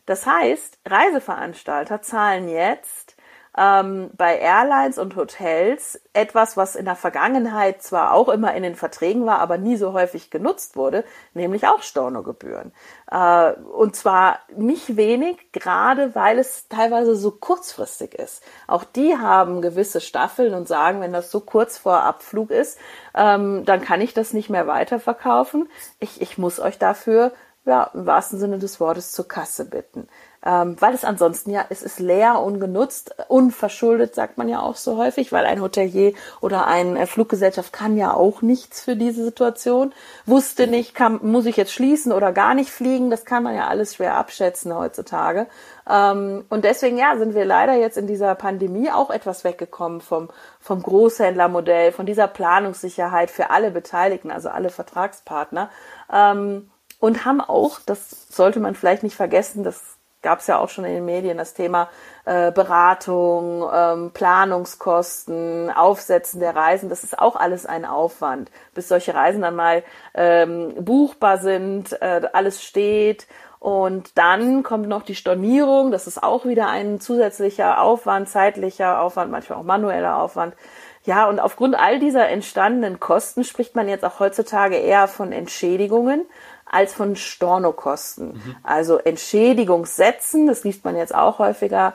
Das 0.06 0.26
heißt, 0.26 0.80
Reiseveranstalter 0.86 2.02
zahlen 2.02 2.50
jetzt 2.50 3.16
ähm, 3.58 4.12
bei 4.16 4.38
Airlines 4.38 4.98
und 4.98 5.16
Hotels 5.16 6.00
etwas, 6.14 6.56
was 6.56 6.76
in 6.76 6.86
der 6.86 6.96
Vergangenheit 6.96 7.82
zwar 7.82 8.14
auch 8.14 8.30
immer 8.30 8.54
in 8.54 8.64
den 8.64 8.76
Verträgen 8.76 9.26
war, 9.26 9.40
aber 9.40 9.58
nie 9.58 9.76
so 9.76 9.92
häufig 9.92 10.30
genutzt 10.30 10.78
wurde, 10.78 11.04
nämlich 11.34 11.68
auch 11.68 11.82
Stornogebühren. 11.82 12.72
Äh, 13.12 13.54
und 13.54 13.96
zwar 13.96 14.40
nicht 14.56 14.96
wenig, 14.96 15.52
gerade 15.52 16.16
weil 16.16 16.40
es 16.40 16.70
teilweise 16.70 17.16
so 17.16 17.32
kurzfristig 17.32 18.16
ist. 18.16 18.42
Auch 18.68 18.86
die 18.86 19.18
haben 19.18 19.62
gewisse 19.62 20.00
Staffeln 20.00 20.54
und 20.54 20.68
sagen, 20.68 21.02
wenn 21.02 21.14
das 21.14 21.30
so 21.30 21.42
kurz 21.42 21.78
vor 21.78 22.04
Abflug 22.04 22.52
ist, 22.52 22.80
ähm, 23.16 23.66
dann 23.66 23.82
kann 23.82 24.00
ich 24.00 24.14
das 24.14 24.32
nicht 24.32 24.50
mehr 24.50 24.68
weiterverkaufen. 24.68 25.70
Ich, 26.00 26.22
ich 26.22 26.38
muss 26.38 26.62
euch 26.62 26.78
dafür 26.78 27.34
ja, 27.66 27.92
im 27.94 28.06
wahrsten 28.06 28.40
Sinne 28.40 28.60
des 28.60 28.80
Wortes 28.80 29.12
zur 29.12 29.28
Kasse 29.28 29.66
bitten 29.66 30.08
ähm, 30.44 30.76
weil 30.80 30.94
es 30.94 31.06
ansonsten 31.06 31.52
ja, 31.52 31.66
es 31.70 31.84
ist 31.84 32.00
leer, 32.00 32.42
ungenutzt, 32.42 33.16
unverschuldet, 33.28 34.16
sagt 34.16 34.38
man 34.38 34.50
ja 34.50 34.62
auch 34.62 34.76
so 34.76 34.98
häufig, 34.98 35.32
weil 35.32 35.46
ein 35.46 35.62
Hotelier 35.62 36.14
oder 36.40 36.66
eine 36.66 37.06
Fluggesellschaft 37.06 37.72
kann 37.72 37.96
ja 37.96 38.14
auch 38.14 38.42
nichts 38.42 38.82
für 38.82 38.96
diese 38.96 39.24
Situation. 39.24 39.94
Wusste 40.26 40.68
nicht, 40.68 40.96
kann, 40.96 41.20
muss 41.22 41.46
ich 41.46 41.58
jetzt 41.58 41.74
schließen 41.74 42.12
oder 42.12 42.32
gar 42.32 42.56
nicht 42.56 42.72
fliegen, 42.72 43.12
das 43.12 43.26
kann 43.26 43.44
man 43.44 43.56
ja 43.56 43.68
alles 43.68 43.96
schwer 43.96 44.16
abschätzen 44.16 44.76
heutzutage. 44.76 45.48
Ähm, 45.88 46.46
und 46.50 46.66
deswegen, 46.66 46.98
ja, 46.98 47.18
sind 47.18 47.36
wir 47.36 47.46
leider 47.46 47.76
jetzt 47.76 47.98
in 47.98 48.08
dieser 48.08 48.34
Pandemie 48.34 48.90
auch 48.90 49.12
etwas 49.12 49.44
weggekommen 49.44 50.02
vom, 50.02 50.30
vom 50.60 50.82
Großhändlermodell, 50.82 51.92
von 51.92 52.06
dieser 52.06 52.28
Planungssicherheit 52.28 53.30
für 53.30 53.52
alle 53.52 53.72
Beteiligten, 53.72 54.32
also 54.32 54.50
alle 54.50 54.70
Vertragspartner. 54.70 55.70
Ähm, 56.12 56.72
und 57.00 57.26
haben 57.26 57.42
auch, 57.42 57.80
das 57.86 58.28
sollte 58.30 58.60
man 58.60 58.76
vielleicht 58.76 59.04
nicht 59.04 59.16
vergessen, 59.16 59.64
das 59.64 59.98
gab 60.22 60.40
es 60.40 60.48
ja 60.48 60.60
auch 60.60 60.70
schon 60.70 60.86
in 60.86 60.94
den 60.94 61.06
Medien 61.06 61.38
das 61.38 61.54
Thema 61.54 61.90
äh, 62.26 62.52
Beratung, 62.52 63.68
ähm, 63.74 64.12
Planungskosten, 64.12 65.70
Aufsetzen 65.72 66.40
der 66.40 66.56
Reisen. 66.56 66.90
Das 66.90 67.04
ist 67.04 67.18
auch 67.18 67.36
alles 67.36 67.66
ein 67.66 67.86
Aufwand, 67.86 68.52
bis 68.74 68.88
solche 68.88 69.14
Reisen 69.16 69.42
dann 69.42 69.56
mal 69.56 69.84
ähm, 70.14 70.74
buchbar 70.80 71.38
sind, 71.38 72.00
äh, 72.02 72.22
alles 72.34 72.64
steht. 72.64 73.28
Und 73.62 74.18
dann 74.18 74.64
kommt 74.64 74.88
noch 74.88 75.04
die 75.04 75.14
Stornierung. 75.14 75.92
Das 75.92 76.08
ist 76.08 76.24
auch 76.24 76.46
wieder 76.46 76.68
ein 76.70 77.00
zusätzlicher 77.00 77.80
Aufwand, 77.80 78.28
zeitlicher 78.28 79.00
Aufwand, 79.00 79.30
manchmal 79.30 79.60
auch 79.60 79.64
manueller 79.64 80.20
Aufwand. 80.20 80.56
Ja, 81.04 81.30
und 81.30 81.40
aufgrund 81.40 81.76
all 81.76 82.00
dieser 82.00 82.28
entstandenen 82.28 83.00
Kosten 83.00 83.44
spricht 83.44 83.76
man 83.76 83.88
jetzt 83.88 84.04
auch 84.04 84.20
heutzutage 84.20 84.78
eher 84.78 85.08
von 85.08 85.32
Entschädigungen 85.32 86.26
als 86.66 86.96
von 86.96 87.16
Stornokosten. 87.16 88.30
Mhm. 88.30 88.56
Also 88.64 88.98
Entschädigungssätzen, 88.98 90.48
das 90.48 90.64
liest 90.64 90.84
man 90.84 90.98
jetzt 90.98 91.14
auch 91.14 91.38
häufiger, 91.38 91.94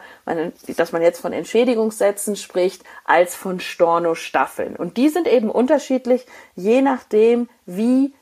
dass 0.77 0.93
man 0.93 1.03
jetzt 1.03 1.21
von 1.21 1.33
Entschädigungssätzen 1.33 2.37
spricht, 2.37 2.85
als 3.05 3.35
von 3.35 3.59
Stornostaffeln. 3.59 4.77
Und 4.77 4.99
die 4.99 5.09
sind 5.09 5.27
eben 5.27 5.51
unterschiedlich, 5.51 6.27
je 6.55 6.81
nachdem, 6.81 7.49
wie 7.65 8.15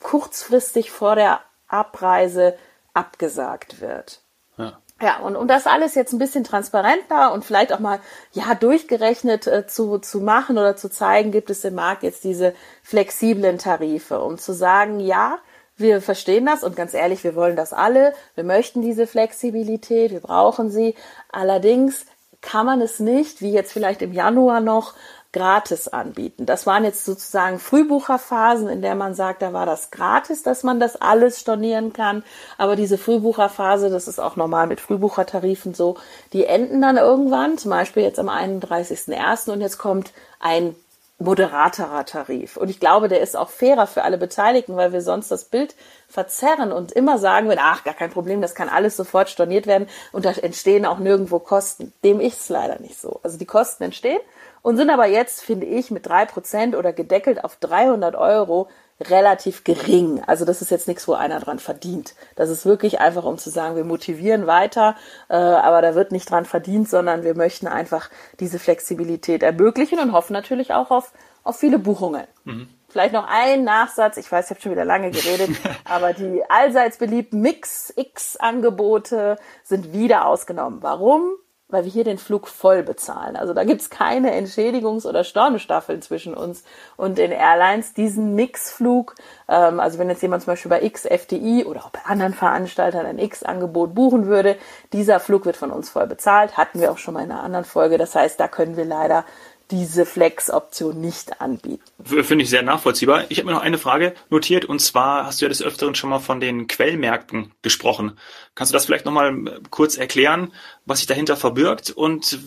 kurzfristig 0.00 0.90
vor 0.90 1.14
der 1.14 1.38
Abreise 1.68 2.56
abgesagt 2.94 3.80
wird. 3.80 4.20
Ja. 4.56 4.78
Ja, 5.00 5.18
und 5.18 5.34
um 5.34 5.48
das 5.48 5.66
alles 5.66 5.96
jetzt 5.96 6.12
ein 6.12 6.20
bisschen 6.20 6.44
transparenter 6.44 7.32
und 7.32 7.44
vielleicht 7.44 7.72
auch 7.72 7.80
mal 7.80 7.98
ja 8.30 8.54
durchgerechnet 8.54 9.48
äh, 9.48 9.66
zu, 9.66 9.98
zu 9.98 10.20
machen 10.20 10.58
oder 10.58 10.76
zu 10.76 10.88
zeigen, 10.88 11.32
gibt 11.32 11.50
es 11.50 11.64
im 11.64 11.74
Markt 11.74 12.04
jetzt 12.04 12.22
diese 12.22 12.54
flexiblen 12.84 13.58
Tarife, 13.58 14.22
um 14.22 14.38
zu 14.38 14.52
sagen, 14.52 15.00
ja, 15.00 15.38
wir 15.76 16.00
verstehen 16.00 16.46
das 16.46 16.62
und 16.62 16.76
ganz 16.76 16.94
ehrlich, 16.94 17.24
wir 17.24 17.34
wollen 17.34 17.56
das 17.56 17.72
alle. 17.72 18.14
Wir 18.36 18.44
möchten 18.44 18.80
diese 18.80 19.08
Flexibilität, 19.08 20.12
wir 20.12 20.20
brauchen 20.20 20.70
sie. 20.70 20.94
Allerdings 21.32 22.06
kann 22.40 22.66
man 22.66 22.80
es 22.80 23.00
nicht, 23.00 23.40
wie 23.40 23.52
jetzt 23.52 23.72
vielleicht 23.72 24.02
im 24.02 24.12
Januar 24.12 24.60
noch, 24.60 24.94
gratis 25.32 25.88
anbieten. 25.88 26.44
Das 26.44 26.66
waren 26.66 26.84
jetzt 26.84 27.04
sozusagen 27.04 27.58
Frühbucherphasen, 27.58 28.68
in 28.68 28.82
der 28.82 28.94
man 28.94 29.14
sagt, 29.14 29.42
da 29.42 29.52
war 29.52 29.66
das 29.66 29.90
gratis, 29.90 30.42
dass 30.42 30.62
man 30.62 30.78
das 30.78 31.00
alles 31.00 31.40
stornieren 31.40 31.92
kann. 31.92 32.22
Aber 32.58 32.76
diese 32.76 32.98
Frühbucherphase, 32.98 33.88
das 33.88 34.08
ist 34.08 34.18
auch 34.18 34.36
normal 34.36 34.66
mit 34.66 34.80
Frühbuchertarifen 34.80 35.74
so, 35.74 35.96
die 36.32 36.44
enden 36.44 36.82
dann 36.82 36.98
irgendwann, 36.98 37.56
zum 37.56 37.70
Beispiel 37.70 38.02
jetzt 38.02 38.18
am 38.18 38.28
31.01. 38.28 39.50
und 39.50 39.62
jetzt 39.62 39.78
kommt 39.78 40.12
ein 40.38 40.76
moderaterer 41.22 42.04
Tarif. 42.04 42.56
Und 42.56 42.68
ich 42.68 42.80
glaube, 42.80 43.08
der 43.08 43.20
ist 43.20 43.36
auch 43.36 43.48
fairer 43.48 43.86
für 43.86 44.02
alle 44.02 44.18
Beteiligten, 44.18 44.76
weil 44.76 44.92
wir 44.92 45.02
sonst 45.02 45.30
das 45.30 45.44
Bild 45.44 45.74
verzerren 46.08 46.72
und 46.72 46.92
immer 46.92 47.18
sagen 47.18 47.48
würden, 47.48 47.60
ach, 47.62 47.84
gar 47.84 47.94
kein 47.94 48.10
Problem, 48.10 48.42
das 48.42 48.54
kann 48.54 48.68
alles 48.68 48.96
sofort 48.96 49.30
storniert 49.30 49.66
werden 49.66 49.88
und 50.10 50.24
da 50.24 50.32
entstehen 50.32 50.84
auch 50.84 50.98
nirgendwo 50.98 51.38
Kosten. 51.38 51.92
Dem 52.04 52.20
ist 52.20 52.40
es 52.40 52.48
leider 52.48 52.80
nicht 52.80 53.00
so. 53.00 53.20
Also 53.22 53.38
die 53.38 53.46
Kosten 53.46 53.84
entstehen 53.84 54.20
und 54.62 54.76
sind 54.76 54.90
aber 54.90 55.06
jetzt, 55.06 55.42
finde 55.42 55.66
ich, 55.66 55.90
mit 55.90 56.06
drei 56.06 56.24
Prozent 56.24 56.76
oder 56.76 56.92
gedeckelt 56.92 57.44
auf 57.44 57.56
300 57.56 58.14
Euro 58.14 58.68
relativ 59.00 59.64
gering. 59.64 60.22
Also 60.26 60.44
das 60.44 60.62
ist 60.62 60.70
jetzt 60.70 60.86
nichts, 60.86 61.08
wo 61.08 61.14
einer 61.14 61.40
dran 61.40 61.58
verdient. 61.58 62.14
Das 62.36 62.48
ist 62.50 62.64
wirklich 62.64 63.00
einfach, 63.00 63.24
um 63.24 63.36
zu 63.38 63.50
sagen, 63.50 63.74
wir 63.74 63.84
motivieren 63.84 64.46
weiter, 64.46 64.94
äh, 65.28 65.34
aber 65.34 65.82
da 65.82 65.96
wird 65.96 66.12
nicht 66.12 66.30
dran 66.30 66.44
verdient, 66.44 66.88
sondern 66.88 67.24
wir 67.24 67.34
möchten 67.34 67.66
einfach 67.66 68.10
diese 68.38 68.60
Flexibilität 68.60 69.42
ermöglichen 69.42 69.98
und 69.98 70.12
hoffen 70.12 70.32
natürlich 70.34 70.72
auch 70.72 70.92
auf, 70.92 71.12
auf 71.42 71.58
viele 71.58 71.80
Buchungen. 71.80 72.26
Mhm. 72.44 72.68
Vielleicht 72.88 73.14
noch 73.14 73.26
ein 73.26 73.64
Nachsatz, 73.64 74.18
ich 74.18 74.30
weiß, 74.30 74.44
ich 74.44 74.50
habe 74.50 74.60
schon 74.60 74.72
wieder 74.72 74.84
lange 74.84 75.10
geredet, 75.10 75.50
aber 75.84 76.12
die 76.12 76.42
allseits 76.48 76.98
beliebten 76.98 77.40
Mix-X-Angebote 77.40 79.38
sind 79.64 79.92
wieder 79.92 80.26
ausgenommen. 80.26 80.78
Warum? 80.82 81.32
Weil 81.72 81.84
wir 81.84 81.90
hier 81.90 82.04
den 82.04 82.18
Flug 82.18 82.46
voll 82.46 82.82
bezahlen. 82.82 83.34
Also 83.34 83.54
da 83.54 83.64
gibt's 83.64 83.90
keine 83.90 84.32
Entschädigungs- 84.34 85.06
oder 85.06 85.24
Stornostaffeln 85.24 86.02
zwischen 86.02 86.34
uns 86.34 86.62
und 86.96 87.18
den 87.18 87.32
Airlines. 87.32 87.94
Diesen 87.94 88.34
Mixflug, 88.34 89.14
ähm, 89.48 89.80
also 89.80 89.98
wenn 89.98 90.08
jetzt 90.08 90.22
jemand 90.22 90.42
zum 90.42 90.52
Beispiel 90.52 90.68
bei 90.68 90.82
X 90.82 91.06
FDI 91.06 91.64
oder 91.64 91.84
auch 91.84 91.90
bei 91.90 92.00
anderen 92.04 92.34
Veranstaltern 92.34 93.06
ein 93.06 93.18
X-Angebot 93.18 93.94
buchen 93.94 94.26
würde, 94.26 94.56
dieser 94.92 95.18
Flug 95.18 95.46
wird 95.46 95.56
von 95.56 95.70
uns 95.70 95.88
voll 95.88 96.06
bezahlt. 96.06 96.56
Hatten 96.56 96.78
wir 96.78 96.92
auch 96.92 96.98
schon 96.98 97.14
mal 97.14 97.24
in 97.24 97.32
einer 97.32 97.42
anderen 97.42 97.64
Folge. 97.64 97.96
Das 97.96 98.14
heißt, 98.14 98.38
da 98.38 98.48
können 98.48 98.76
wir 98.76 98.84
leider 98.84 99.24
diese 99.70 100.06
Flex-Option 100.06 101.00
nicht 101.00 101.40
anbieten. 101.40 101.82
Finde 102.04 102.44
ich 102.44 102.50
sehr 102.50 102.62
nachvollziehbar. 102.62 103.24
Ich 103.28 103.38
habe 103.38 103.46
mir 103.46 103.54
noch 103.54 103.62
eine 103.62 103.78
Frage 103.78 104.14
notiert 104.30 104.64
und 104.64 104.80
zwar 104.80 105.26
hast 105.26 105.40
du 105.40 105.44
ja 105.44 105.48
des 105.48 105.62
Öfteren 105.62 105.94
schon 105.94 106.10
mal 106.10 106.18
von 106.18 106.40
den 106.40 106.66
Quellmärkten 106.66 107.52
gesprochen. 107.62 108.18
Kannst 108.54 108.72
du 108.72 108.74
das 108.74 108.86
vielleicht 108.86 109.04
nochmal 109.04 109.34
äh, 109.46 109.60
kurz 109.70 109.96
erklären, 109.96 110.52
was 110.84 110.98
sich 110.98 111.06
dahinter 111.06 111.36
verbirgt 111.36 111.90
und 111.90 112.38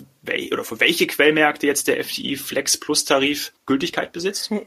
oder 0.52 0.64
für 0.64 0.80
welche 0.80 1.06
Quellmärkte 1.06 1.68
jetzt 1.68 1.88
der 1.88 2.04
FTI 2.04 2.36
Flex 2.36 2.80
Plus 2.80 3.06
Tarif 3.06 3.54
Gültigkeit 3.66 4.12
besitzt? 4.12 4.52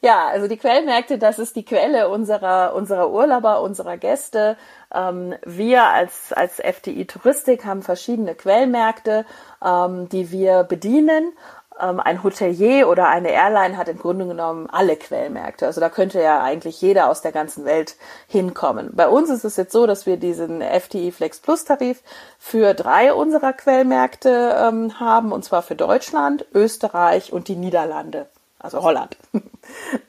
Ja, 0.00 0.28
also 0.28 0.46
die 0.46 0.58
Quellmärkte, 0.58 1.18
das 1.18 1.38
ist 1.38 1.56
die 1.56 1.64
Quelle 1.64 2.08
unserer, 2.10 2.74
unserer 2.74 3.10
Urlauber, 3.10 3.62
unserer 3.62 3.96
Gäste. 3.96 4.56
Ähm, 4.94 5.34
wir 5.44 5.84
als, 5.84 6.32
als 6.32 6.60
FTI 6.60 7.06
Touristik 7.06 7.64
haben 7.64 7.82
verschiedene 7.82 8.34
Quellmärkte, 8.34 9.24
ähm, 9.64 10.08
die 10.10 10.30
wir 10.30 10.64
bedienen 10.64 11.32
ein 11.76 12.22
Hotelier 12.22 12.88
oder 12.88 13.08
eine 13.08 13.30
Airline 13.30 13.76
hat 13.76 13.88
im 13.88 13.98
Grunde 13.98 14.26
genommen 14.26 14.68
alle 14.70 14.96
Quellmärkte. 14.96 15.66
Also 15.66 15.80
da 15.80 15.88
könnte 15.88 16.22
ja 16.22 16.40
eigentlich 16.40 16.80
jeder 16.80 17.10
aus 17.10 17.20
der 17.20 17.32
ganzen 17.32 17.64
Welt 17.64 17.96
hinkommen. 18.28 18.90
Bei 18.94 19.08
uns 19.08 19.28
ist 19.28 19.44
es 19.44 19.56
jetzt 19.56 19.72
so, 19.72 19.86
dass 19.86 20.06
wir 20.06 20.16
diesen 20.16 20.62
FTI 20.62 21.10
Flex 21.10 21.40
Plus 21.40 21.64
Tarif 21.64 22.02
für 22.38 22.74
drei 22.74 23.12
unserer 23.12 23.52
Quellmärkte 23.52 24.56
ähm, 24.56 25.00
haben, 25.00 25.32
und 25.32 25.44
zwar 25.44 25.62
für 25.62 25.74
Deutschland, 25.74 26.46
Österreich 26.54 27.32
und 27.32 27.48
die 27.48 27.56
Niederlande, 27.56 28.26
also 28.58 28.82
Holland. 28.82 29.16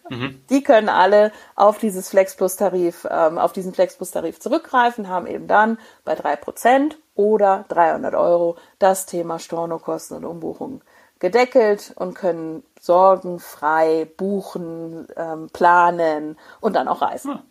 Mhm. 0.08 0.44
Die 0.52 0.62
können 0.62 0.90
alle 0.90 1.32
auf 1.56 1.80
dieses 1.80 2.10
Flex 2.10 2.36
Plus 2.36 2.58
Tarif, 2.58 3.08
ähm, 3.10 3.40
auf 3.40 3.54
diesen 3.54 3.74
Flex 3.74 3.96
Plus 3.96 4.12
Tarif 4.12 4.40
zurückgreifen, 4.40 5.10
haben 5.10 5.26
eben 5.26 5.48
dann 5.48 5.80
bei 6.04 6.14
drei 6.14 6.36
Prozent 6.36 7.00
oder 7.16 7.66
300 7.70 8.14
Euro 8.14 8.56
das 8.78 9.08
Thema 9.08 9.40
Stornokosten 9.40 10.18
und 10.18 10.26
Umbuchungen 10.26 10.82
gedeckelt 11.20 11.94
und 11.96 12.14
können 12.14 12.64
sorgenfrei 12.80 14.08
buchen, 14.18 15.08
ähm, 15.16 15.50
planen 15.52 16.38
und 16.60 16.76
dann 16.76 16.88
auch 16.88 17.02
reisen. 17.02 17.32
Ah, 17.32 17.44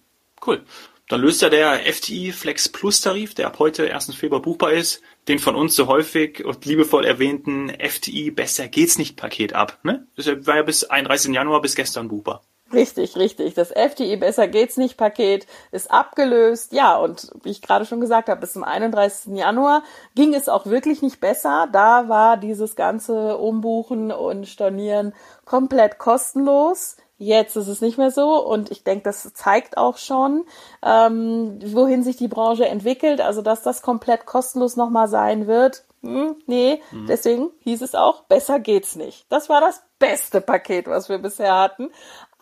cool. 0.47 0.63
Dann 1.09 1.21
löst 1.21 1.43
ja 1.43 1.51
der 1.51 1.81
FTI 1.93 2.33
Flex 2.33 2.69
Plus 2.69 3.03
Tarif, 3.03 3.35
der 3.35 3.49
ab 3.49 3.59
heute 3.59 3.93
1. 3.93 4.15
Februar 4.15 4.41
buchbar 4.41 4.73
ist, 4.73 5.03
den 5.29 5.39
von 5.39 5.55
uns 5.55 5.77
so 5.77 5.87
häufig 5.87 6.45
und 6.45 6.65
liebevoll 6.65 7.05
erwähnten 7.05 7.69
FTI 7.69 8.31
Besser 8.31 8.69
geht's 8.69 8.97
nicht 8.97 9.17
Paket 9.17 9.53
ab. 9.53 9.79
Ne? 9.83 10.07
Das 10.17 10.27
war 10.27 10.57
ja 10.57 10.63
bis 10.63 10.85
31. 10.85 11.35
Januar 11.35 11.61
bis 11.61 11.75
gestern 11.75 12.09
buchbar. 12.09 12.43
Richtig, 12.75 13.17
richtig. 13.17 13.55
Das 13.55 13.71
FTI 13.71 14.17
Besser 14.17 14.49
geht's 14.49 14.77
nicht 14.77 14.97
Paket 14.97 15.47
ist 15.71 15.91
abgelöst. 15.91 16.73
Ja, 16.73 16.97
und 16.97 17.31
wie 17.43 17.51
ich 17.51 17.63
gerade 17.63 17.87
schon 17.87 18.01
gesagt 18.01 18.29
habe, 18.29 18.41
bis 18.41 18.53
zum 18.53 18.65
31. 18.65 19.37
Januar 19.37 19.83
ging 20.15 20.35
es 20.35 20.49
auch 20.49 20.67
wirklich 20.67 21.03
nicht 21.03 21.21
besser. 21.21 21.69
Da 21.73 22.09
war 22.09 22.37
dieses 22.37 22.77
ganze 22.77 23.39
Umbuchen 23.39 24.13
und 24.13 24.47
Stornieren 24.47 25.15
komplett 25.45 25.99
kostenlos. 25.99 26.97
Jetzt 27.17 27.57
ist 27.57 27.69
es 27.69 27.81
nicht 27.81 27.97
mehr 27.97 28.11
so 28.11 28.45
und 28.45 28.73
ich 28.73 28.83
denke, 28.83 29.05
das 29.05 29.33
zeigt 29.35 29.77
auch 29.77 29.99
schon, 29.99 30.45
ähm, 30.85 31.61
wohin 31.65 32.03
sich 32.03 32.17
die 32.17 32.29
Branche 32.29 32.67
entwickelt. 32.67 33.21
Also, 33.21 33.41
dass 33.41 33.63
das 33.63 33.83
komplett 33.83 34.27
kostenlos 34.27 34.77
nochmal 34.77 35.07
sein 35.07 35.47
wird. 35.47 35.85
Hm, 36.03 36.37
nee, 36.47 36.83
mhm. 36.91 37.07
deswegen 37.07 37.51
hieß 37.61 37.81
es 37.83 37.95
auch, 37.95 38.25
besser 38.25 38.61
geht's 38.61 38.95
nicht. 38.95 39.25
Das 39.31 39.49
war 39.49 39.61
das 39.61 39.83
beste 39.99 40.41
Paket, 40.41 40.87
was 40.87 41.09
wir 41.09 41.19
bisher 41.19 41.59
hatten. 41.59 41.91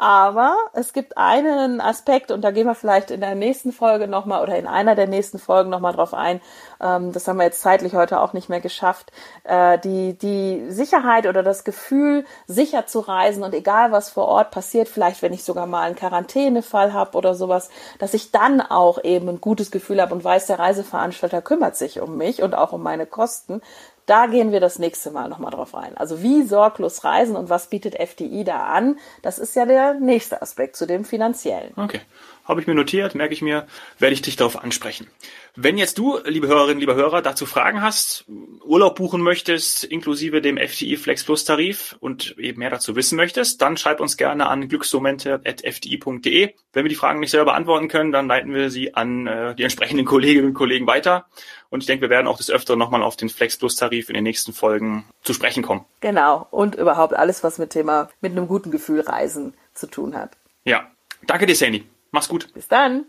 Aber 0.03 0.57
es 0.73 0.93
gibt 0.93 1.17
einen 1.17 1.81
Aspekt, 1.81 2.33
und 2.33 2.43
da 2.43 2.51
gehen 2.51 2.67
wir 2.67 2.75
vielleicht 2.75 3.13
in 3.13 3.21
der 3.21 3.37
nächsten 3.37 3.71
Folge 3.71 4.09
nochmal 4.09 4.43
oder 4.43 4.59
in 4.59 4.67
einer 4.67 4.97
der 4.97 5.07
nächsten 5.07 5.39
Folgen 5.39 5.71
nochmal 5.71 5.93
drauf 5.93 6.13
ein. 6.13 6.41
Ähm, 6.81 7.13
das 7.13 7.29
haben 7.29 7.37
wir 7.37 7.45
jetzt 7.45 7.61
zeitlich 7.61 7.95
heute 7.95 8.21
auch 8.21 8.33
nicht 8.33 8.49
mehr 8.49 8.61
geschafft. 8.61 9.13
Äh, 9.45 9.79
die, 9.79 10.19
die 10.19 10.65
Sicherheit 10.71 11.29
oder 11.29 11.45
das 11.45 11.63
Gefühl, 11.63 12.25
sicher 12.49 12.87
zu 12.87 12.99
reisen 12.99 13.45
und 13.45 13.55
egal 13.55 13.93
was 13.93 14.11
vor 14.11 14.27
Ort 14.27 14.51
passiert, 14.51 14.89
vielleicht 14.89 15.23
wenn 15.23 15.33
ich 15.33 15.45
sogar 15.45 15.67
mal 15.67 15.83
einen 15.83 15.95
Quarantänefall 15.95 16.93
habe 16.93 17.17
oder 17.17 17.37
sowas, 17.37 17.71
dass 18.01 18.13
ich 18.13 18.33
dann 18.33 18.61
auch 18.61 19.05
eben 19.05 19.29
ein 19.29 19.41
gutes 19.41 19.71
Gefühl 19.71 20.03
habe 20.03 20.15
und 20.15 20.25
weiß, 20.25 20.47
der 20.47 20.59
Reiseveranstalter 20.59 21.43
kümmert 21.43 21.77
sich 21.77 22.01
um 22.01 22.17
mich 22.17 22.43
und 22.43 22.57
auch 22.57 22.73
um 22.73 22.83
meine 22.83 23.07
Kosten. 23.07 23.63
Da 24.07 24.27
gehen 24.27 24.53
wir 24.53 24.61
das 24.61 24.79
nächste 24.79 25.11
Mal 25.11 25.29
nochmal 25.29 25.53
drauf 25.53 25.75
ein. 25.75 25.97
Also 25.97 26.23
wie 26.23 26.43
sorglos 26.43 27.05
reisen 27.05 27.37
und 27.37 27.51
was 27.51 27.69
bietet 27.69 27.95
FDI 27.95 28.45
da 28.45 28.67
an? 28.67 28.99
Das 29.23 29.39
ist 29.39 29.55
ja 29.55 29.65
der 29.65 29.95
nächste 29.95 30.43
Aspekt 30.43 30.77
zu 30.77 30.87
dem 30.87 31.05
finanziellen. 31.05 31.73
Okay. 31.77 32.01
Habe 32.45 32.61
ich 32.61 32.67
mir 32.67 32.75
notiert, 32.75 33.15
merke 33.15 33.35
ich 33.35 33.43
mir, 33.43 33.69
werde 34.01 34.15
ich 34.15 34.23
dich 34.23 34.35
darauf 34.35 34.63
ansprechen. 34.63 35.07
Wenn 35.55 35.79
jetzt 35.79 35.99
du, 35.99 36.19
liebe 36.25 36.49
Hörerinnen, 36.49 36.81
liebe 36.81 36.97
Hörer, 36.97 37.23
dazu 37.23 37.47
Fragen 37.47 37.83
hast, 37.83 38.25
Urlaub 38.65 38.97
buchen 38.97 39.21
möchtest, 39.21 39.85
inklusive 39.85 40.41
dem 40.41 40.57
FTI 40.57 40.97
Flex 40.97 41.23
Plus 41.23 41.45
Tarif 41.45 41.97
und 42.01 42.37
eben 42.39 42.59
mehr 42.59 42.71
dazu 42.71 42.97
wissen 42.97 43.17
möchtest, 43.17 43.63
dann 43.63 43.77
schreib 43.77 44.01
uns 44.01 44.17
gerne 44.17 44.49
an 44.49 44.67
glücksmomente.fdi.de. 44.67 46.55
Wenn 46.73 46.85
wir 46.85 46.89
die 46.89 46.95
Fragen 46.97 47.21
nicht 47.21 47.31
selber 47.31 47.53
beantworten 47.53 47.87
können, 47.89 48.11
dann 48.11 48.27
leiten 48.27 48.53
wir 48.55 48.71
sie 48.71 48.95
an 48.95 49.27
äh, 49.29 49.55
die 49.55 49.63
entsprechenden 49.63 50.05
Kolleginnen 50.07 50.49
und 50.49 50.55
Kollegen 50.55 50.87
weiter. 50.89 51.27
Und 51.73 51.81
ich 51.81 51.87
denke, 51.87 52.03
wir 52.03 52.11
werden 52.11 52.27
auch 52.27 52.37
des 52.37 52.51
Öfteren 52.51 52.79
nochmal 52.79 53.03
auf 53.03 53.17
den 53.17 53.31
Flex 53.31 53.57
Plus 53.57 53.77
Tarif 53.77 54.11
in 54.11 54.15
den 54.15 54.25
nächsten 54.25 54.53
Folgen 54.53 55.07
zu 55.23 55.33
sprechen 55.33 55.63
kommen. 55.63 55.87
Genau. 56.01 56.47
Und 56.51 56.75
überhaupt 56.75 57.15
alles, 57.15 57.43
was 57.43 57.57
mit 57.57 57.71
Thema, 57.71 58.11
mit 58.21 58.33
einem 58.33 58.47
guten 58.47 58.71
Gefühl 58.71 59.01
Reisen 59.01 59.55
zu 59.73 59.87
tun 59.87 60.15
hat. 60.15 60.37
Ja. 60.65 60.91
Danke 61.27 61.47
dir, 61.47 61.57
Sandy. 61.57 61.87
Mach's 62.11 62.29
gut. 62.29 62.53
Bis 62.53 62.69
dann. 62.69 63.07